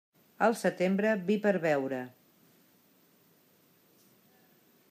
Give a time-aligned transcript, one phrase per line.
[0.45, 1.99] Al setembre, vi per beure.